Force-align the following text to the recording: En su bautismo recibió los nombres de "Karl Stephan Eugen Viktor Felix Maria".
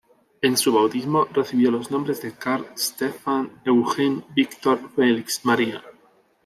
En 0.41 0.57
su 0.57 0.73
bautismo 0.73 1.25
recibió 1.31 1.69
los 1.69 1.91
nombres 1.91 2.23
de 2.23 2.31
"Karl 2.33 2.65
Stephan 2.75 3.61
Eugen 3.65 4.25
Viktor 4.35 4.79
Felix 4.95 5.45
Maria". 5.45 5.83